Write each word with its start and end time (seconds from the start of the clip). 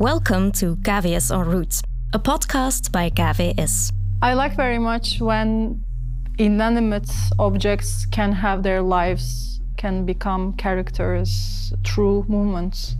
Welcome 0.00 0.50
to 0.54 0.74
KVS 0.74 1.30
en 1.30 1.46
route, 1.46 1.80
a 2.12 2.18
podcast 2.18 2.90
by 2.90 3.10
Gavi 3.10 3.54
I 4.20 4.34
like 4.34 4.56
very 4.56 4.80
much 4.80 5.20
when 5.20 5.84
inanimate 6.36 7.08
objects 7.38 8.04
can 8.06 8.32
have 8.32 8.64
their 8.64 8.82
lives, 8.82 9.60
can 9.76 10.04
become 10.04 10.54
characters 10.54 11.72
through 11.86 12.24
movements, 12.26 12.96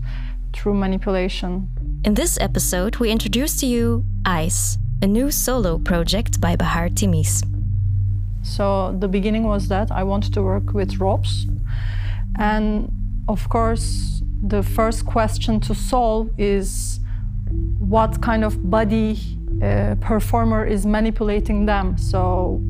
through 0.53 0.75
manipulation. 0.75 1.67
In 2.05 2.13
this 2.13 2.37
episode, 2.39 2.95
we 2.95 3.11
introduce 3.11 3.59
to 3.59 3.65
you 3.65 4.05
Ice, 4.25 4.77
a 5.01 5.07
new 5.07 5.31
solo 5.31 5.77
project 5.77 6.39
by 6.39 6.55
Bahar 6.55 6.87
Temiz. 6.87 7.43
So 8.41 8.95
the 8.97 9.09
beginning 9.09 9.43
was 9.43 9.67
that 9.67 9.91
I 9.91 10.03
wanted 10.03 10.33
to 10.35 10.41
work 10.41 10.71
with 10.71 10.97
ropes. 11.01 11.45
And 12.39 12.89
of 13.27 13.49
course, 13.49 14.21
the 14.47 14.61
first 14.61 15.05
question 15.05 15.59
to 15.59 15.73
solve 15.73 16.29
is 16.37 16.99
what 17.79 18.21
kind 18.21 18.43
of 18.43 18.69
body 18.69 19.17
uh, 19.61 19.95
performer 19.99 20.65
is 20.65 20.85
manipulating 20.85 21.65
them. 21.65 21.97
So 21.97 22.61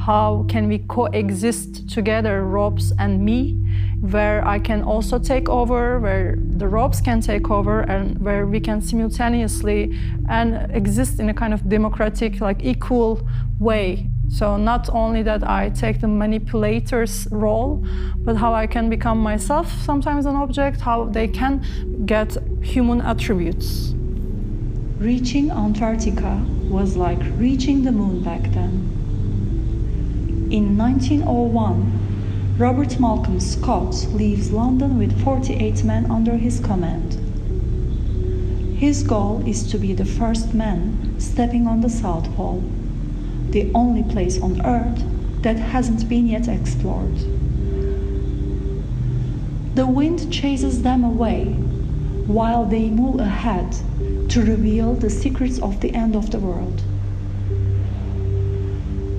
how 0.00 0.44
can 0.48 0.66
we 0.66 0.78
coexist 0.78 1.88
together, 1.88 2.44
ropes 2.44 2.92
and 2.98 3.24
me, 3.24 3.52
where 4.00 4.44
I 4.44 4.58
can 4.58 4.82
also 4.82 5.18
take 5.18 5.48
over, 5.48 6.00
where 6.00 6.36
the 6.40 6.66
ropes 6.66 7.00
can 7.00 7.20
take 7.20 7.50
over, 7.50 7.82
and 7.82 8.18
where 8.18 8.46
we 8.46 8.58
can 8.58 8.82
simultaneously 8.82 9.96
and 10.28 10.70
exist 10.74 11.20
in 11.20 11.28
a 11.28 11.34
kind 11.34 11.54
of 11.54 11.68
democratic, 11.68 12.40
like 12.40 12.64
equal 12.64 13.28
way. 13.60 14.10
So 14.32 14.56
not 14.56 14.88
only 14.94 15.22
that 15.24 15.46
I 15.46 15.68
take 15.68 16.00
the 16.00 16.08
manipulator's 16.08 17.28
role, 17.30 17.84
but 18.16 18.36
how 18.36 18.54
I 18.54 18.66
can 18.66 18.88
become 18.88 19.18
myself 19.18 19.70
sometimes 19.82 20.24
an 20.24 20.36
object, 20.36 20.80
how 20.80 21.04
they 21.04 21.28
can 21.28 21.62
get 22.06 22.38
human 22.62 23.02
attributes. 23.02 23.92
Reaching 24.98 25.50
Antarctica 25.50 26.42
was 26.70 26.96
like 26.96 27.20
reaching 27.36 27.84
the 27.84 27.92
moon 27.92 28.22
back 28.24 28.40
then. 28.52 28.88
In 30.50 30.78
1901, 30.78 32.56
Robert 32.56 32.92
Falcon 32.94 33.38
Scott 33.38 33.94
leaves 34.12 34.50
London 34.50 34.98
with 34.98 35.22
48 35.22 35.84
men 35.84 36.10
under 36.10 36.38
his 36.38 36.58
command. 36.58 37.18
His 38.78 39.02
goal 39.02 39.46
is 39.46 39.70
to 39.70 39.76
be 39.76 39.92
the 39.92 40.06
first 40.06 40.54
man 40.54 41.20
stepping 41.20 41.66
on 41.66 41.82
the 41.82 41.90
South 41.90 42.34
Pole 42.34 42.64
the 43.52 43.70
only 43.74 44.02
place 44.02 44.40
on 44.40 44.64
Earth 44.64 45.02
that 45.42 45.56
hasn't 45.56 46.08
been 46.08 46.26
yet 46.26 46.48
explored. 46.48 47.16
The 49.74 49.86
wind 49.86 50.32
chases 50.32 50.82
them 50.82 51.04
away 51.04 51.44
while 52.26 52.64
they 52.64 52.88
move 52.88 53.20
ahead 53.20 53.76
to 54.30 54.44
reveal 54.44 54.94
the 54.94 55.10
secrets 55.10 55.58
of 55.60 55.80
the 55.80 55.94
end 55.94 56.16
of 56.16 56.30
the 56.30 56.38
world. 56.38 56.82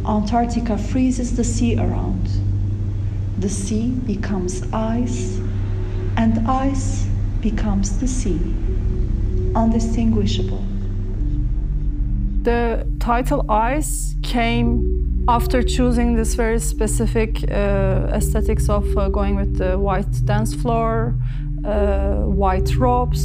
Antarctica 0.08 0.78
freezes 0.78 1.36
the 1.36 1.44
sea 1.44 1.78
around. 1.78 2.30
The 3.40 3.50
sea 3.50 3.90
becomes 3.92 4.64
ice, 4.74 5.38
and 6.18 6.48
ice 6.48 7.06
becomes 7.42 8.00
the 8.00 8.08
sea, 8.08 8.40
undistinguishable. 9.56 10.64
The 12.44 12.86
title 13.00 13.50
Ice 13.50 14.13
came 14.34 15.26
after 15.28 15.62
choosing 15.62 16.16
this 16.16 16.34
very 16.34 16.60
specific 16.60 17.30
uh, 17.44 18.18
aesthetics 18.20 18.68
of 18.68 18.86
uh, 18.98 19.08
going 19.10 19.36
with 19.36 19.58
the 19.60 19.78
white 19.78 20.14
dance 20.26 20.54
floor, 20.56 21.16
uh, 21.64 22.16
white 22.44 22.76
robes. 22.76 23.24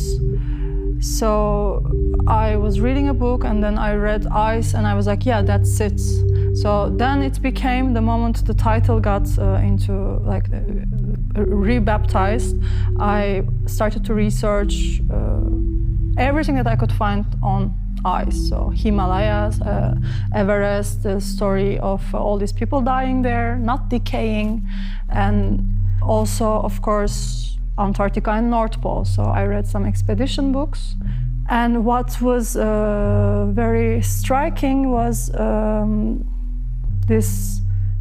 So 1.01 1.83
I 2.27 2.57
was 2.57 2.81
reading 2.81 3.09
a 3.09 3.15
book 3.15 3.45
and 3.45 3.65
then 3.65 3.79
I 3.79 3.95
read 3.95 4.27
Ice 4.27 4.75
and 4.75 4.87
I 4.87 4.95
was 4.95 5.07
like, 5.07 5.25
yeah, 5.25 5.41
that's 5.41 5.81
it. 5.81 6.01
So 6.63 6.91
then 6.91 7.23
it 7.23 7.41
became 7.41 7.95
the 7.95 8.03
moment 8.03 8.45
the 8.45 8.55
title 8.55 9.01
got 9.01 9.27
uh, 9.39 9.69
into 9.71 9.93
like 10.33 10.47
rebaptized. 11.35 12.55
I 12.99 13.45
started 13.67 14.05
to 14.05 14.13
research 14.15 15.01
uh, 15.11 15.41
everything 16.19 16.57
that 16.57 16.67
I 16.67 16.77
could 16.77 16.93
find 16.93 17.25
on 17.43 17.73
ice. 18.05 18.49
So 18.49 18.71
Himalayas, 18.71 19.61
uh, 19.61 19.95
Everest, 20.35 21.03
the 21.03 21.21
story 21.21 21.79
of 21.79 22.03
all 22.15 22.39
these 22.39 22.53
people 22.53 22.81
dying 22.81 23.23
there, 23.23 23.57
not 23.57 23.89
decaying, 23.89 24.63
and 25.09 25.65
also, 26.03 26.47
of 26.47 26.81
course, 26.83 27.59
Antarctica 27.79 28.31
and 28.33 28.51
North 28.51 28.81
Pole. 28.81 29.05
So 29.05 29.23
I 29.23 29.45
read 29.45 29.67
some 29.67 29.87
expedition 29.87 30.53
books. 30.53 30.97
And 31.51 31.85
what 31.85 32.21
was 32.21 32.57
uh, 32.57 33.47
very 33.53 34.03
striking 34.03 34.91
was 34.91 35.35
um, 35.35 36.25
this 37.07 37.61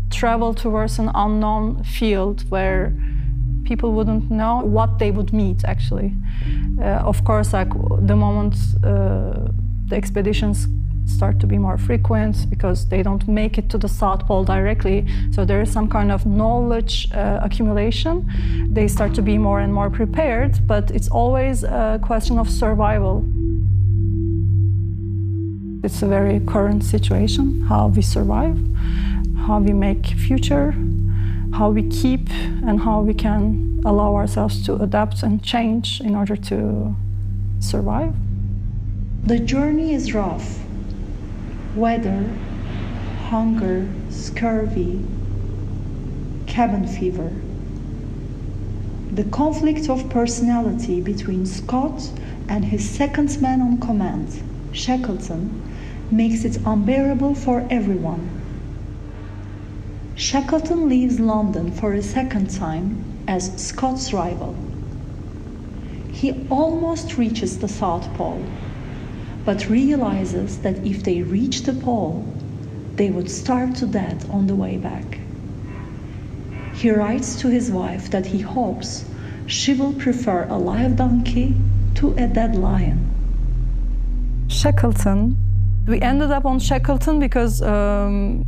travel 0.10 0.54
towards 0.54 1.00
an 1.00 1.12
unknown 1.16 1.84
field 1.84 2.50
where 2.50 2.94
people 3.64 3.92
wouldn't 3.94 4.32
know 4.32 4.62
what 4.64 5.00
they 5.00 5.12
would 5.12 5.34
meet 5.34 5.64
actually. 5.66 6.14
Uh, 6.80 7.12
of 7.12 7.24
course, 7.24 7.54
like 7.54 7.70
the 8.02 8.16
moment 8.16 8.56
uh, 8.84 9.50
the 9.88 9.96
expeditions 9.96 10.68
start 11.08 11.40
to 11.40 11.48
be 11.48 11.58
more 11.58 11.78
frequent 11.78 12.50
because 12.50 12.88
they 12.90 13.02
don't 13.02 13.28
make 13.28 13.58
it 13.58 13.70
to 13.70 13.78
the 13.78 13.88
South 13.88 14.26
Pole 14.26 14.44
directly. 14.44 15.06
So 15.32 15.46
there 15.46 15.62
is 15.62 15.72
some 15.72 15.90
kind 15.90 16.12
of 16.12 16.26
knowledge 16.26 17.08
uh, 17.14 17.40
accumulation. 17.42 18.30
They 18.72 18.88
start 18.88 19.14
to 19.16 19.22
be 19.22 19.38
more 19.38 19.62
and 19.62 19.74
more 19.74 19.90
prepared, 19.90 20.68
but 20.68 20.92
it's 20.92 21.08
always 21.08 21.64
a 21.64 22.00
question 22.04 22.38
of 22.38 22.50
survival. 22.50 23.26
It's 25.84 26.02
a 26.02 26.08
very 26.08 26.40
current 26.42 26.84
situation 26.84 27.62
how 27.62 27.88
we 27.88 28.02
survive, 28.02 28.58
how 29.46 29.60
we 29.60 29.74
make 29.74 30.06
future, 30.06 30.76
how 31.54 31.70
we 31.70 31.84
keep, 31.90 32.30
and 32.68 32.82
how 32.82 33.02
we 33.02 33.14
can 33.14 33.82
allow 33.86 34.16
ourselves 34.16 34.66
to 34.66 34.76
adapt 34.76 35.24
and 35.24 35.42
change 35.42 36.02
in 36.02 36.16
order 36.16 36.36
to 36.36 36.96
survive. 37.60 38.14
The 39.28 39.40
journey 39.40 39.94
is 39.94 40.14
rough. 40.14 40.58
Weather, 41.76 42.34
hunger, 43.26 43.86
scurvy, 44.10 45.06
cabin 46.46 46.88
fever. 46.88 47.34
The 49.12 49.26
conflict 49.26 49.90
of 49.90 50.10
personality 50.10 51.02
between 51.02 51.46
Scott 51.46 52.10
and 52.48 52.64
his 52.64 52.90
second 52.90 53.42
man 53.42 53.60
on 53.60 53.82
command, 53.82 54.42
Shackleton, 54.72 55.62
makes 56.10 56.46
it 56.46 56.62
unbearable 56.66 57.36
for 57.36 57.68
everyone. 57.70 58.30
Shackleton 60.16 60.88
leaves 60.88 61.20
London 61.20 61.74
for 61.74 61.92
a 61.92 62.02
second 62.02 62.50
time 62.50 63.04
as 63.28 63.62
Scott's 63.62 64.14
rival. 64.14 64.56
He 66.14 66.48
almost 66.50 67.18
reaches 67.18 67.60
the 67.60 67.68
South 67.68 68.14
Pole 68.14 68.48
but 69.48 69.70
realizes 69.70 70.58
that 70.58 70.76
if 70.86 71.04
they 71.04 71.22
reach 71.22 71.62
the 71.62 71.72
pole, 71.72 72.22
they 72.98 73.10
would 73.10 73.32
starve 73.32 73.74
to 73.74 73.86
death 73.86 74.30
on 74.30 74.46
the 74.46 74.54
way 74.54 74.76
back. 74.76 75.20
He 76.74 76.92
writes 76.92 77.40
to 77.42 77.48
his 77.48 77.72
wife 77.72 78.12
that 78.12 78.26
he 78.26 78.42
hopes 78.42 79.06
she 79.46 79.74
will 79.74 79.94
prefer 79.94 80.46
a 80.50 80.58
live 80.58 80.98
donkey 80.98 81.56
to 81.96 82.12
a 82.18 82.28
dead 82.28 82.58
lion. 82.58 83.00
Shackleton. 84.50 85.38
We 85.88 86.02
ended 86.02 86.32
up 86.32 86.44
on 86.44 86.60
Shackleton 86.60 87.18
because 87.22 87.62
um, 87.62 88.44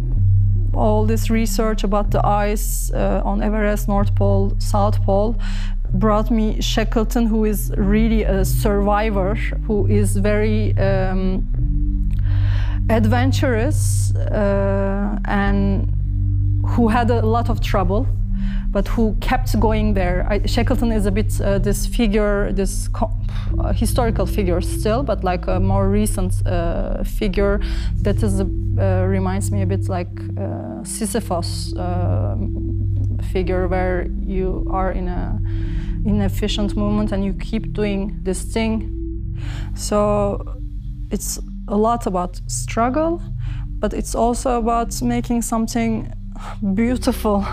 all 0.74 1.06
this 1.06 1.30
research 1.30 1.86
about 1.86 2.12
the 2.12 2.20
ice 2.28 2.92
uh, 2.92 3.22
on 3.24 3.42
Everest, 3.42 3.88
North 3.88 4.14
Pole, 4.16 4.54
South 4.60 5.02
Pole 5.04 5.38
brought 5.94 6.32
me 6.32 6.62
Shackleton, 6.62 7.28
who 7.28 7.46
is 7.46 7.72
really 7.78 8.24
a 8.24 8.46
survivor, 8.46 9.36
who 9.66 9.88
is 9.88 10.16
very 10.18 10.78
um, 10.78 11.44
adventurous 12.90 14.14
uh, 14.16 15.18
and 15.26 15.92
who 16.66 16.88
had 16.88 17.10
a 17.10 17.26
lot 17.26 17.50
of 17.50 17.62
trouble, 17.62 18.08
but 18.72 18.88
who 18.88 19.16
kept 19.22 19.60
going 19.60 19.94
there. 19.94 20.26
I, 20.30 20.46
Shackleton 20.46 20.92
is 20.92 21.06
a 21.06 21.12
bit 21.12 21.40
uh, 21.42 21.60
this 21.60 21.88
figure, 21.88 22.52
this 22.52 22.90
uh, 23.60 23.74
historical 23.74 24.26
figure 24.26 24.62
still, 24.62 25.04
but 25.04 25.24
like 25.24 25.48
a 25.48 25.60
more 25.60 25.90
recent 25.90 26.46
uh, 26.46 27.04
figure 27.04 27.60
that 28.02 28.22
is 28.22 28.42
uh, 28.42 29.06
reminds 29.08 29.52
me 29.52 29.62
a 29.64 29.66
bit 29.66 29.90
like 29.90 30.10
uh, 30.38 30.84
Sisyphus 30.84 31.74
figure, 33.32 33.68
where 33.68 34.08
you 34.22 34.66
are 34.72 34.92
in 34.92 35.08
a 35.08 35.40
inefficient 36.06 36.76
movement 36.76 37.12
and 37.12 37.24
you 37.24 37.34
keep 37.34 37.74
doing 37.74 38.20
this 38.24 38.44
thing. 38.44 38.96
So 39.76 40.60
it's 41.12 41.40
a 41.68 41.78
lot 41.78 42.08
about 42.08 42.42
struggle, 42.48 43.22
but 43.80 43.94
it's 43.94 44.16
also 44.16 44.58
about 44.58 45.02
making 45.02 45.42
something 45.42 46.14
beautiful 46.74 47.46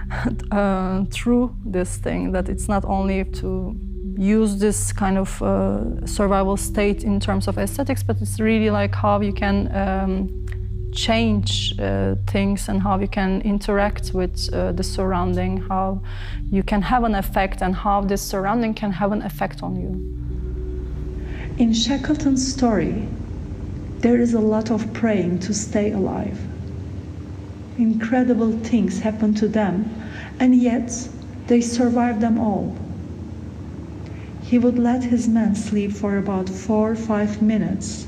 uh, 0.50 1.04
through 1.10 1.54
this 1.64 1.96
thing, 1.96 2.32
that 2.32 2.48
it's 2.48 2.68
not 2.68 2.84
only 2.84 3.24
to 3.24 3.76
use 4.16 4.58
this 4.58 4.92
kind 4.92 5.18
of 5.18 5.42
uh, 5.42 6.06
survival 6.06 6.56
state 6.56 7.04
in 7.04 7.20
terms 7.20 7.48
of 7.48 7.58
aesthetics, 7.58 8.02
but 8.02 8.20
it's 8.20 8.40
really 8.40 8.70
like 8.70 8.94
how 8.94 9.20
you 9.20 9.32
can 9.32 9.74
um, 9.74 10.46
change 10.92 11.74
uh, 11.78 12.14
things 12.26 12.68
and 12.68 12.82
how 12.82 12.98
you 12.98 13.08
can 13.08 13.40
interact 13.42 14.12
with 14.14 14.52
uh, 14.52 14.72
the 14.72 14.82
surrounding, 14.82 15.56
how 15.56 16.02
you 16.50 16.62
can 16.62 16.82
have 16.82 17.04
an 17.04 17.14
effect, 17.14 17.62
and 17.62 17.74
how 17.74 18.02
this 18.02 18.22
surrounding 18.22 18.74
can 18.74 18.92
have 18.92 19.12
an 19.12 19.22
effect 19.22 19.62
on 19.62 19.76
you. 19.76 19.90
In 21.58 21.72
Shackleton's 21.72 22.46
story, 22.54 23.06
there 23.98 24.20
is 24.20 24.34
a 24.34 24.40
lot 24.40 24.70
of 24.70 24.92
praying 24.92 25.38
to 25.40 25.54
stay 25.54 25.92
alive. 25.92 26.38
Incredible 27.78 28.52
things 28.58 29.00
happen 29.00 29.34
to 29.34 29.48
them, 29.48 29.88
and 30.40 30.54
yet 30.54 31.08
they 31.46 31.60
survive 31.60 32.20
them 32.20 32.38
all. 32.38 32.76
He 34.42 34.58
would 34.58 34.78
let 34.78 35.02
his 35.02 35.28
men 35.28 35.54
sleep 35.54 35.92
for 35.92 36.18
about 36.18 36.48
four 36.48 36.90
or 36.90 36.96
five 36.96 37.40
minutes, 37.40 38.06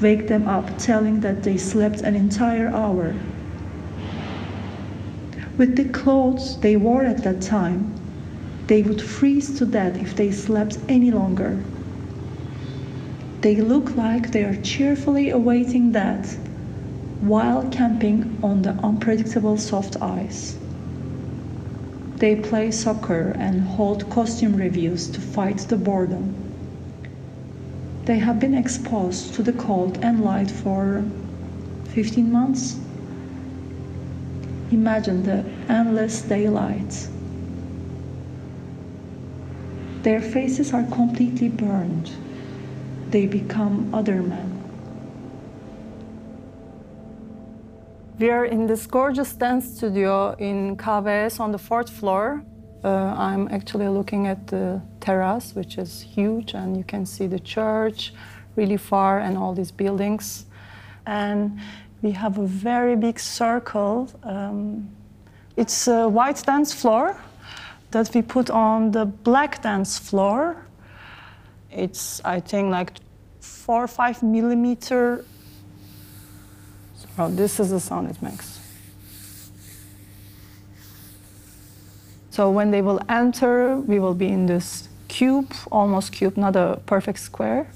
wake 0.00 0.28
them 0.28 0.46
up, 0.46 0.78
telling 0.78 1.20
that 1.20 1.42
they 1.42 1.56
slept 1.56 2.00
an 2.02 2.14
entire 2.14 2.68
hour. 2.68 3.14
With 5.56 5.76
the 5.76 5.84
clothes 5.84 6.58
they 6.60 6.76
wore 6.76 7.04
at 7.04 7.22
that 7.24 7.40
time, 7.40 7.94
they 8.66 8.82
would 8.82 9.00
freeze 9.00 9.58
to 9.58 9.66
death 9.66 9.96
if 9.96 10.14
they 10.16 10.30
slept 10.30 10.78
any 10.88 11.10
longer. 11.10 11.62
They 13.40 13.56
look 13.56 13.96
like 13.96 14.32
they 14.32 14.44
are 14.44 14.56
cheerfully 14.56 15.30
awaiting 15.30 15.92
death 15.92 16.38
while 17.20 17.68
camping 17.68 18.38
on 18.42 18.62
the 18.62 18.72
unpredictable 18.82 19.56
soft 19.56 19.96
ice. 20.02 20.58
They 22.16 22.36
play 22.36 22.70
soccer 22.70 23.34
and 23.38 23.60
hold 23.60 24.10
costume 24.10 24.56
reviews 24.56 25.08
to 25.08 25.20
fight 25.20 25.58
the 25.58 25.76
boredom. 25.76 26.45
They 28.06 28.20
have 28.20 28.38
been 28.38 28.54
exposed 28.54 29.34
to 29.34 29.42
the 29.42 29.52
cold 29.52 29.98
and 30.00 30.24
light 30.24 30.48
for 30.48 31.04
15 31.88 32.30
months. 32.30 32.78
Imagine 34.70 35.24
the 35.24 35.44
endless 35.68 36.22
daylight. 36.22 37.08
Their 40.02 40.20
faces 40.20 40.72
are 40.72 40.84
completely 40.84 41.48
burned. 41.48 42.12
They 43.10 43.26
become 43.26 43.92
other 43.92 44.22
men. 44.22 44.52
We 48.20 48.30
are 48.30 48.44
in 48.44 48.68
this 48.68 48.86
gorgeous 48.86 49.32
dance 49.32 49.66
studio 49.76 50.36
in 50.38 50.76
KVS 50.76 51.40
on 51.40 51.50
the 51.50 51.58
fourth 51.58 51.90
floor. 51.90 52.44
Uh, 52.84 52.88
I'm 53.18 53.48
actually 53.48 53.88
looking 53.88 54.28
at 54.28 54.46
the 54.46 54.80
terrace, 55.06 55.54
which 55.54 55.78
is 55.78 56.02
huge, 56.02 56.54
and 56.54 56.76
you 56.76 56.84
can 56.84 57.06
see 57.06 57.26
the 57.26 57.38
church 57.38 58.12
really 58.56 58.76
far 58.76 59.20
and 59.20 59.38
all 59.38 59.54
these 59.54 59.72
buildings. 59.72 60.46
And 61.06 61.58
we 62.02 62.10
have 62.12 62.38
a 62.38 62.46
very 62.46 62.96
big 62.96 63.18
circle. 63.20 64.08
Um, 64.22 64.90
it's 65.56 65.88
a 65.88 66.08
white 66.08 66.42
dance 66.44 66.72
floor 66.74 67.16
that 67.90 68.14
we 68.14 68.22
put 68.22 68.50
on 68.50 68.90
the 68.90 69.04
black 69.04 69.62
dance 69.62 69.98
floor. 69.98 70.66
It's, 71.70 72.20
I 72.24 72.40
think, 72.40 72.70
like 72.70 72.90
four 73.40 73.84
or 73.84 73.88
five 73.88 74.22
millimeter 74.22 75.24
Oh, 77.18 77.30
this 77.30 77.58
is 77.58 77.70
the 77.70 77.80
sound 77.80 78.10
it 78.10 78.20
makes. 78.20 78.60
So 82.30 82.50
when 82.50 82.70
they 82.70 82.82
will 82.82 83.00
enter, 83.08 83.78
we 83.78 83.98
will 83.98 84.12
be 84.12 84.28
in 84.28 84.44
this 84.44 84.88
cube, 85.16 85.52
almost 85.70 86.12
cube, 86.12 86.36
not 86.36 86.56
a 86.56 86.78
perfect 86.86 87.18
square. 87.18 87.66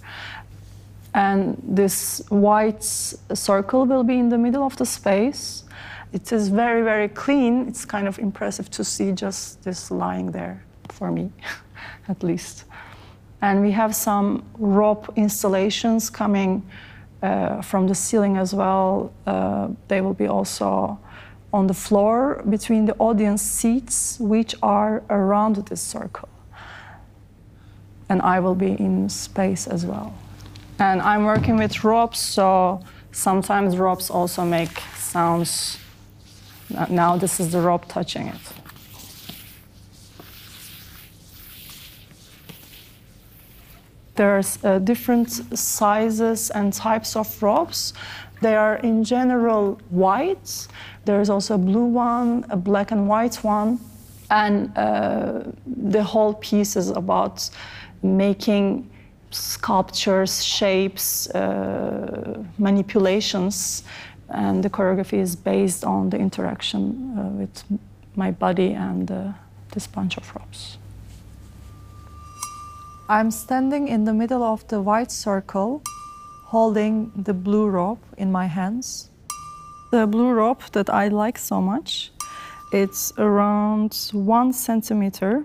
And 1.15 1.57
this 1.77 2.23
white 2.29 2.85
circle 2.85 3.87
will 3.87 4.05
be 4.05 4.19
in 4.19 4.29
the 4.29 4.39
middle 4.39 4.63
of 4.63 4.77
the 4.77 4.87
space. 4.87 5.65
It 6.13 6.33
is 6.33 6.49
very, 6.49 6.83
very 6.83 7.09
clean. 7.09 7.69
It's 7.69 7.85
kind 7.85 8.07
of 8.07 8.19
impressive 8.19 8.71
to 8.71 8.85
see 8.85 9.13
just 9.13 9.63
this 9.63 9.91
lying 9.91 10.33
there, 10.33 10.63
for 10.89 11.11
me, 11.11 11.31
at 12.09 12.23
least. 12.23 12.65
And 13.41 13.63
we 13.63 13.73
have 13.73 13.95
some 13.95 14.43
rope 14.59 15.13
installations 15.17 16.11
coming 16.11 16.63
uh, 17.23 17.63
from 17.63 17.87
the 17.87 17.95
ceiling 17.95 18.37
as 18.37 18.53
well. 18.55 19.13
Uh, 19.27 19.69
they 19.89 20.01
will 20.01 20.15
be 20.15 20.29
also 20.29 20.99
on 21.53 21.67
the 21.67 21.75
floor 21.75 22.43
between 22.49 22.85
the 22.87 22.95
audience 22.99 23.43
seats, 23.43 24.19
which 24.21 24.55
are 24.63 25.03
around 25.09 25.57
this 25.69 25.81
circle. 25.81 26.29
And 28.11 28.21
I 28.21 28.41
will 28.41 28.57
be 28.57 28.73
in 28.73 29.09
space 29.09 29.67
as 29.67 29.87
well. 29.87 30.13
And 30.79 31.01
I'm 31.01 31.25
working 31.25 31.57
with 31.57 31.85
ropes, 31.85 32.21
so 32.21 32.83
sometimes 33.13 33.77
ropes 33.79 34.11
also 34.11 34.45
make 34.45 34.81
sounds. 34.97 35.79
Now 36.91 37.17
this 37.17 37.41
is 37.41 37.53
the 37.53 37.61
rope 37.61 37.87
touching 37.89 38.27
it. 38.27 38.41
There's 44.17 44.63
uh, 44.63 44.81
different 44.81 45.31
sizes 45.59 46.51
and 46.51 46.75
types 46.75 47.17
of 47.17 47.43
ropes. 47.43 47.95
They 48.43 48.55
are 48.55 48.77
in 48.77 49.03
general 49.03 49.79
white. 49.89 50.69
There's 51.07 51.31
also 51.31 51.55
a 51.55 51.59
blue 51.59 51.87
one, 51.87 52.45
a 52.51 52.57
black 52.57 52.91
and 52.91 53.09
white 53.09 53.37
one. 53.37 53.79
And 54.31 54.77
uh, 54.77 55.45
the 55.67 56.03
whole 56.03 56.35
piece 56.35 56.77
is 56.77 56.91
about 56.91 57.49
making 58.03 58.91
sculptures, 59.31 60.45
shapes, 60.45 61.31
uh, 61.31 62.43
manipulations. 62.59 63.85
And 64.29 64.63
the 64.63 64.71
choreography 64.71 65.19
is 65.19 65.35
based 65.37 65.85
on 65.85 66.11
the 66.11 66.19
interaction 66.19 67.19
uh, 67.19 67.23
with 67.29 67.65
my 68.17 68.31
body 68.31 68.73
and 68.73 69.11
uh, 69.11 69.33
this 69.73 69.87
bunch 69.87 70.17
of 70.17 70.35
ropes. 70.37 70.79
I'm 73.09 73.31
standing 73.31 73.89
in 73.89 74.05
the 74.05 74.15
middle 74.15 74.43
of 74.45 74.67
the 74.69 74.81
white 74.81 75.11
circle, 75.11 75.83
holding 76.45 77.11
the 77.17 77.35
blue 77.35 77.67
rope 77.67 78.05
in 78.19 78.31
my 78.31 78.47
hands. 78.47 79.11
The 79.91 80.07
blue 80.07 80.31
rope 80.31 80.63
that 80.73 80.89
I 80.89 81.09
like 81.09 81.37
so 81.37 81.61
much, 81.61 82.13
it's 82.73 83.13
around 83.19 84.11
one 84.13 84.53
centimeter, 84.53 85.45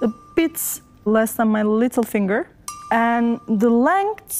a 0.00 0.08
bit 0.34 0.58
less 1.04 1.32
than 1.32 1.48
my 1.48 1.62
little 1.62 2.02
finger. 2.02 2.48
And 2.90 3.40
the 3.48 3.70
length 3.70 4.32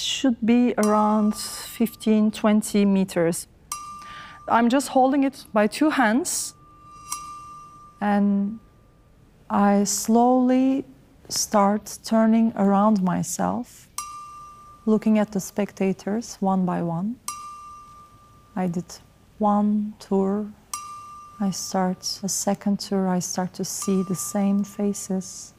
should 0.00 0.36
be 0.44 0.74
around 0.78 1.34
15, 1.34 2.30
20 2.30 2.84
meters. 2.84 3.46
I'm 4.48 4.68
just 4.68 4.88
holding 4.88 5.24
it 5.24 5.44
by 5.52 5.66
two 5.66 5.90
hands 5.90 6.54
and 8.00 8.58
I 9.48 9.84
slowly 9.84 10.84
start 11.28 11.98
turning 12.04 12.52
around 12.56 13.02
myself, 13.02 13.88
looking 14.86 15.18
at 15.18 15.30
the 15.30 15.40
spectators 15.40 16.36
one 16.40 16.66
by 16.66 16.82
one. 16.82 17.16
I 18.56 18.66
did 18.66 18.84
one 19.38 19.94
tour. 20.00 20.52
I 21.40 21.50
start 21.50 22.20
a 22.22 22.28
second 22.28 22.80
tour. 22.80 23.08
I 23.08 23.20
start 23.20 23.54
to 23.54 23.64
see 23.64 24.02
the 24.02 24.14
same 24.14 24.64
faces. 24.64 25.54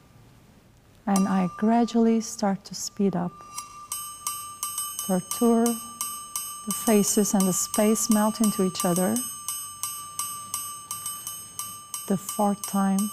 And 1.06 1.28
I 1.28 1.50
gradually 1.56 2.20
start 2.20 2.64
to 2.64 2.74
speed 2.74 3.14
up. 3.14 3.32
Tour, 5.38 5.66
the 5.66 6.74
faces 6.86 7.34
and 7.34 7.42
the 7.42 7.52
space 7.52 8.08
melt 8.10 8.40
into 8.40 8.64
each 8.64 8.84
other. 8.86 9.14
The 12.08 12.16
fourth 12.16 12.66
time, 12.66 13.10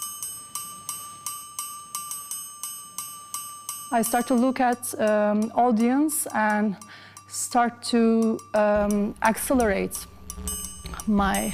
I 3.92 4.02
start 4.04 4.28
to 4.28 4.36
look 4.36 4.62
at 4.62 4.98
um, 5.02 5.52
audience 5.54 6.28
and 6.34 6.78
start 7.28 7.84
to 7.84 8.40
um, 8.54 9.16
accelerate 9.22 10.06
my 11.08 11.54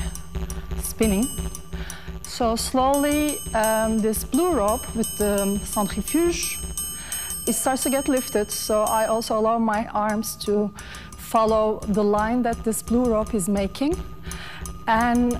spinning. 0.83 1.25
So 2.37 2.55
slowly, 2.55 3.39
um, 3.55 3.97
this 3.97 4.23
blue 4.23 4.53
rope 4.53 4.95
with 4.95 5.17
the 5.17 5.57
centrifuge, 5.63 6.59
it 7.47 7.53
starts 7.53 7.81
to 7.81 7.89
get 7.89 8.07
lifted. 8.07 8.51
So 8.51 8.83
I 8.83 9.07
also 9.07 9.39
allow 9.39 9.57
my 9.57 9.87
arms 9.87 10.35
to 10.45 10.71
follow 11.17 11.79
the 11.87 12.03
line 12.03 12.43
that 12.43 12.63
this 12.63 12.83
blue 12.83 13.05
rope 13.05 13.33
is 13.33 13.49
making. 13.49 13.95
And 14.87 15.33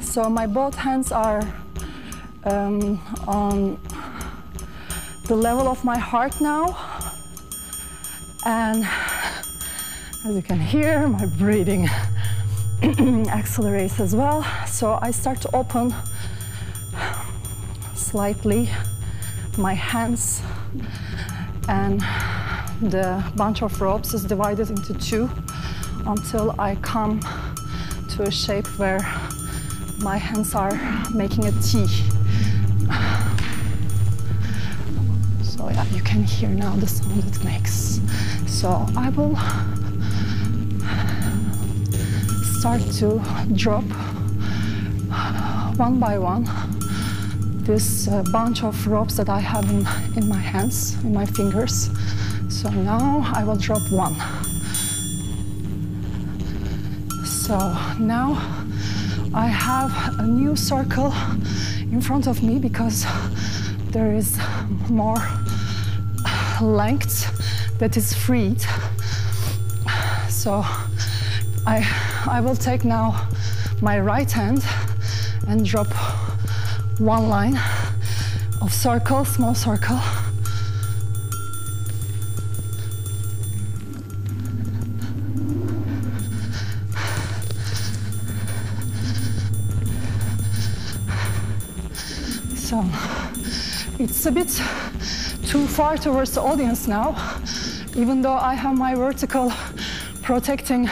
so 0.00 0.30
my 0.30 0.46
both 0.46 0.76
hands 0.76 1.10
are 1.10 1.42
um, 2.44 3.00
on 3.26 3.76
the 5.26 5.34
level 5.34 5.66
of 5.66 5.84
my 5.84 5.98
heart 5.98 6.40
now. 6.40 6.78
And 8.46 8.86
as 10.24 10.36
you 10.36 10.42
can 10.42 10.60
hear, 10.60 11.08
my 11.08 11.26
breathing 11.36 11.88
accelerates 13.28 13.98
as 13.98 14.14
well. 14.14 14.46
So 14.68 15.00
I 15.02 15.10
start 15.10 15.40
to 15.40 15.56
open 15.56 15.92
slightly 18.10 18.70
my 19.58 19.74
hands 19.74 20.40
and 21.68 22.00
the 22.80 23.22
bunch 23.36 23.60
of 23.62 23.78
ropes 23.82 24.14
is 24.14 24.24
divided 24.24 24.70
into 24.70 24.94
two 24.94 25.28
until 26.06 26.58
I 26.58 26.76
come 26.76 27.20
to 28.12 28.22
a 28.22 28.30
shape 28.30 28.66
where 28.78 29.00
my 29.98 30.16
hands 30.16 30.54
are 30.54 30.74
making 31.12 31.44
a 31.46 31.52
T. 31.60 31.86
So 35.42 35.68
yeah, 35.68 35.84
you 35.92 36.02
can 36.02 36.22
hear 36.22 36.48
now 36.48 36.74
the 36.76 36.86
sound 36.86 37.22
it 37.24 37.44
makes. 37.44 38.00
So 38.46 38.86
I 38.96 39.10
will 39.10 39.36
start 42.58 42.80
to 43.00 43.20
drop 43.54 43.84
one 45.76 46.00
by 46.00 46.18
one 46.18 46.46
this 47.68 48.08
uh, 48.08 48.22
bunch 48.32 48.64
of 48.64 48.86
ropes 48.86 49.18
that 49.18 49.28
I 49.28 49.40
have 49.40 49.68
in, 49.68 49.86
in 50.16 50.26
my 50.26 50.38
hands, 50.38 50.96
in 51.04 51.12
my 51.12 51.26
fingers. 51.26 51.90
So 52.48 52.70
now 52.70 53.30
I 53.34 53.44
will 53.44 53.58
drop 53.58 53.82
one. 53.92 54.14
So 57.26 57.58
now 58.00 58.32
I 59.34 59.48
have 59.48 60.18
a 60.18 60.26
new 60.26 60.56
circle 60.56 61.12
in 61.92 62.00
front 62.00 62.26
of 62.26 62.42
me 62.42 62.58
because 62.58 63.04
there 63.90 64.14
is 64.14 64.38
more 64.88 65.18
length 66.62 67.30
that 67.80 67.98
is 67.98 68.14
freed. 68.14 68.62
So 70.30 70.62
I, 71.66 71.86
I 72.26 72.40
will 72.40 72.56
take 72.56 72.86
now 72.86 73.28
my 73.82 74.00
right 74.00 74.30
hand 74.32 74.64
and 75.46 75.66
drop 75.66 75.88
one 76.98 77.28
line 77.28 77.56
of 78.60 78.72
circle, 78.72 79.24
small 79.24 79.54
circle. 79.54 80.00
So 92.56 92.84
it's 94.00 94.26
a 94.26 94.32
bit 94.32 94.48
too 95.46 95.66
far 95.66 95.96
towards 95.96 96.32
the 96.32 96.42
audience 96.42 96.88
now, 96.88 97.16
even 97.96 98.22
though 98.22 98.36
I 98.36 98.54
have 98.54 98.76
my 98.76 98.94
vertical 98.96 99.52
protecting 100.22 100.90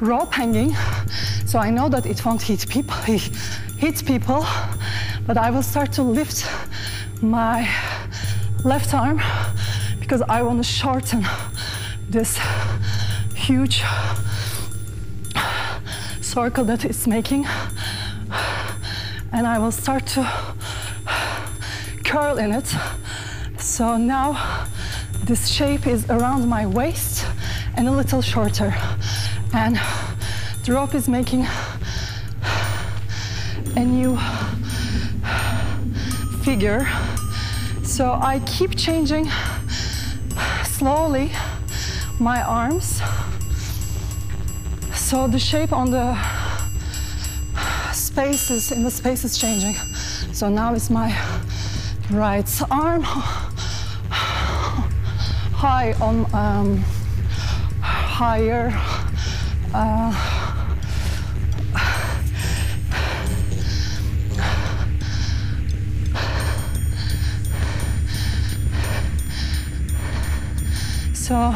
rope 0.00 0.32
hanging. 0.32 0.74
So 1.46 1.58
I 1.58 1.70
know 1.70 1.88
that 1.90 2.06
it 2.06 2.24
won't 2.24 2.42
hit 2.42 2.66
people, 2.68 2.96
hit 3.76 4.04
people, 4.06 4.44
but 5.28 5.36
I 5.36 5.50
will 5.50 5.62
start 5.62 5.92
to 5.92 6.02
lift 6.02 6.46
my 7.20 7.68
left 8.64 8.94
arm 8.94 9.20
because 10.00 10.22
I 10.22 10.40
want 10.40 10.56
to 10.56 10.64
shorten 10.64 11.22
this 12.08 12.40
huge 13.34 13.84
circle 16.22 16.64
that 16.64 16.86
it's 16.86 17.06
making. 17.06 17.46
And 19.30 19.46
I 19.46 19.58
will 19.58 19.70
start 19.70 20.06
to 20.14 20.24
curl 22.06 22.38
in 22.38 22.50
it. 22.50 22.74
So 23.58 23.98
now 23.98 24.66
this 25.24 25.48
shape 25.48 25.86
is 25.86 26.08
around 26.08 26.48
my 26.48 26.66
waist 26.66 27.26
and 27.76 27.86
a 27.86 27.92
little 27.92 28.22
shorter. 28.22 28.74
And 29.52 29.78
the 30.64 30.72
rope 30.72 30.94
is 30.94 31.06
making 31.06 31.46
a 33.76 33.84
new 33.84 34.18
figure. 36.48 36.88
So 37.82 38.12
I 38.12 38.40
keep 38.46 38.74
changing 38.74 39.28
slowly 40.64 41.30
my 42.18 42.42
arms. 42.42 43.02
So 44.94 45.28
the 45.28 45.38
shape 45.38 45.74
on 45.74 45.90
the 45.90 46.16
spaces 47.92 48.72
in 48.72 48.82
the 48.82 48.90
space 48.90 49.24
is 49.24 49.36
changing. 49.36 49.74
So 50.32 50.48
now 50.48 50.72
it's 50.72 50.88
my 50.88 51.10
right 52.10 52.50
arm 52.70 53.02
high 55.64 55.92
on 56.00 56.16
um, 56.32 56.78
higher. 57.82 58.70
Uh, 59.74 60.37
so 71.28 71.52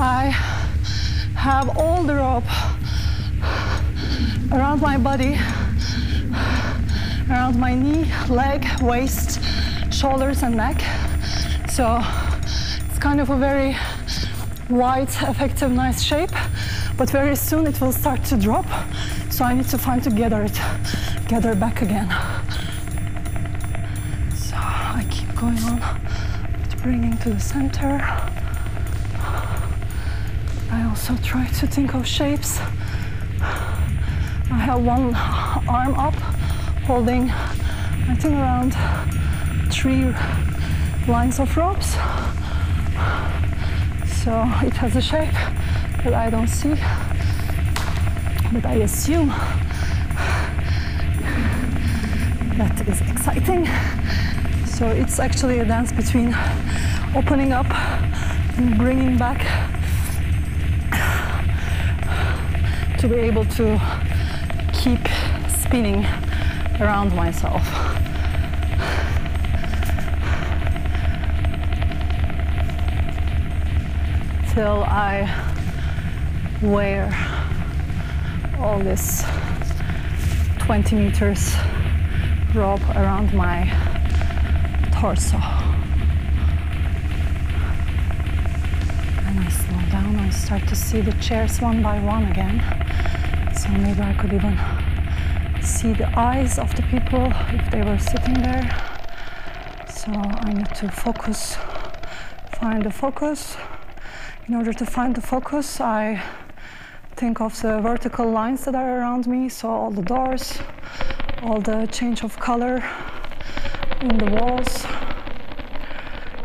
I 0.00 0.34
have 1.36 1.78
all 1.78 2.02
the 2.02 2.16
rope 2.16 2.50
around 4.50 4.80
my 4.80 4.98
body, 4.98 5.38
around 7.30 7.60
my 7.60 7.76
knee, 7.76 8.10
leg, 8.28 8.66
waist, 8.82 9.40
shoulders, 9.92 10.42
and 10.42 10.56
neck. 10.56 10.80
So 11.70 12.02
it's 12.88 12.98
kind 12.98 13.20
of 13.20 13.30
a 13.30 13.36
very 13.36 13.76
wide, 14.68 15.10
effective, 15.10 15.70
nice 15.70 16.02
shape, 16.02 16.32
but 16.96 17.08
very 17.08 17.36
soon 17.36 17.68
it 17.68 17.80
will 17.80 17.92
start 17.92 18.24
to 18.24 18.36
drop. 18.36 18.66
So 19.30 19.44
I 19.44 19.54
need 19.54 19.68
to 19.68 19.78
find 19.78 20.02
to 20.02 20.10
gather 20.10 20.42
it, 20.42 20.60
gather 21.28 21.54
back 21.54 21.82
again. 21.82 22.08
So 24.34 24.56
I 24.56 25.06
keep 25.08 25.32
going 25.36 25.62
on, 25.62 26.00
bringing 26.82 27.16
to 27.18 27.30
the 27.30 27.38
center. 27.38 28.35
Also 30.96 31.14
try 31.22 31.46
to 31.46 31.66
think 31.66 31.94
of 31.94 32.06
shapes. 32.06 32.58
I 33.38 34.58
have 34.64 34.82
one 34.82 35.14
arm 35.68 35.94
up, 35.94 36.14
holding, 36.86 37.30
I 37.30 38.16
think, 38.18 38.34
around 38.34 38.74
three 39.70 40.14
lines 41.06 41.38
of 41.38 41.54
ropes. 41.54 41.92
So 44.22 44.32
it 44.64 44.72
has 44.72 44.96
a 44.96 45.02
shape 45.02 45.36
that 46.02 46.14
I 46.14 46.30
don't 46.30 46.48
see, 46.48 46.74
but 48.54 48.64
I 48.64 48.76
assume 48.76 49.28
that 52.56 52.88
is 52.88 53.02
exciting. 53.02 53.66
So 54.64 54.88
it's 54.88 55.18
actually 55.18 55.58
a 55.58 55.64
dance 55.66 55.92
between 55.92 56.34
opening 57.14 57.52
up 57.52 57.70
and 58.56 58.78
bringing 58.78 59.18
back 59.18 59.65
to 63.08 63.14
be 63.14 63.20
able 63.20 63.44
to 63.44 63.80
keep 64.72 65.06
spinning 65.48 66.04
around 66.80 67.14
myself. 67.14 67.62
Till 74.52 74.82
I 74.82 75.30
wear 76.60 77.14
all 78.58 78.80
this 78.80 79.24
20 80.58 80.96
meters 80.96 81.54
rope 82.54 82.82
around 82.96 83.32
my 83.34 83.70
torso. 84.90 85.65
Start 90.46 90.68
to 90.68 90.76
see 90.76 91.00
the 91.00 91.10
chairs 91.14 91.60
one 91.60 91.82
by 91.82 91.98
one 91.98 92.24
again. 92.30 92.62
So 93.52 93.68
maybe 93.70 94.00
I 94.00 94.14
could 94.14 94.32
even 94.32 94.56
see 95.60 95.92
the 95.92 96.08
eyes 96.16 96.56
of 96.60 96.72
the 96.76 96.82
people 96.82 97.32
if 97.48 97.68
they 97.72 97.82
were 97.82 97.98
sitting 97.98 98.34
there. 98.34 98.64
So 99.88 100.12
I 100.12 100.52
need 100.52 100.72
to 100.76 100.88
focus, 100.88 101.56
find 102.60 102.84
the 102.84 102.92
focus. 102.92 103.56
In 104.46 104.54
order 104.54 104.72
to 104.72 104.86
find 104.86 105.16
the 105.16 105.20
focus, 105.20 105.80
I 105.80 106.22
think 107.16 107.40
of 107.40 107.60
the 107.60 107.80
vertical 107.80 108.30
lines 108.30 108.66
that 108.66 108.76
are 108.76 109.00
around 109.00 109.26
me, 109.26 109.48
so 109.48 109.68
all 109.68 109.90
the 109.90 110.02
doors, 110.02 110.60
all 111.42 111.60
the 111.60 111.88
change 111.88 112.22
of 112.22 112.38
color 112.38 112.84
in 114.00 114.16
the 114.16 114.30
walls. 114.36 114.86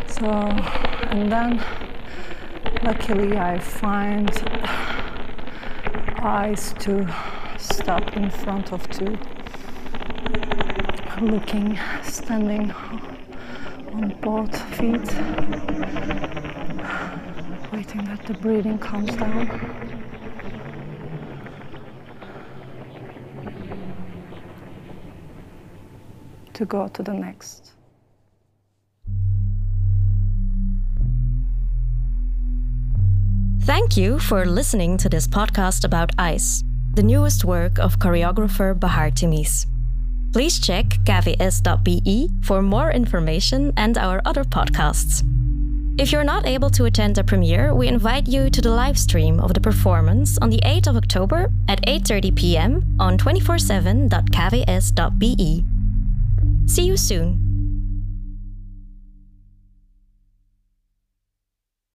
So, 0.07 0.25
and 1.11 1.31
then 1.31 1.63
luckily 2.83 3.37
I 3.37 3.59
find 3.59 4.29
eyes 6.21 6.73
to 6.79 7.07
stop 7.57 8.15
in 8.17 8.29
front 8.29 8.73
of 8.73 8.89
two, 8.89 9.17
looking, 11.21 11.79
standing 12.03 12.71
on 13.93 14.17
both 14.21 14.59
feet, 14.75 15.13
waiting 17.71 18.05
that 18.05 18.23
the 18.25 18.33
breathing 18.41 18.79
calms 18.79 19.15
down. 19.15 19.47
To 26.53 26.65
go 26.65 26.87
to 26.87 27.03
the 27.03 27.13
next. 27.13 27.73
Thank 33.71 33.95
you 33.95 34.19
for 34.19 34.43
listening 34.43 34.97
to 34.97 35.07
this 35.07 35.25
podcast 35.25 35.85
about 35.85 36.11
ice, 36.19 36.61
the 36.93 37.03
newest 37.03 37.45
work 37.45 37.79
of 37.79 37.99
choreographer 37.99 38.77
Bahar 38.77 39.11
Temiz. 39.11 39.65
Please 40.33 40.59
check 40.59 40.87
kvs.be 41.05 42.29
for 42.43 42.61
more 42.61 42.91
information 42.91 43.71
and 43.77 43.97
our 43.97 44.21
other 44.25 44.43
podcasts. 44.43 45.23
If 45.97 46.11
you're 46.11 46.25
not 46.25 46.45
able 46.45 46.69
to 46.71 46.83
attend 46.83 47.15
the 47.15 47.23
premiere, 47.23 47.73
we 47.73 47.87
invite 47.87 48.27
you 48.27 48.49
to 48.49 48.61
the 48.61 48.71
live 48.71 48.99
stream 48.99 49.39
of 49.39 49.53
the 49.53 49.61
performance 49.61 50.37
on 50.39 50.49
the 50.49 50.59
8th 50.65 50.87
of 50.87 50.97
October 50.97 51.49
at 51.69 51.81
8:30 51.87 52.35
p.m. 52.35 52.83
on 52.99 53.17
247.kvs.be. 53.17 55.63
See 56.67 56.83
you 56.83 56.97
soon. 56.97 57.50